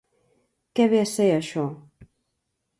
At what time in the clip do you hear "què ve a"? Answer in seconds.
0.79-1.11